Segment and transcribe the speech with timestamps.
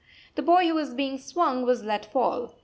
[0.33, 2.55] The boy who was being swung was let fall.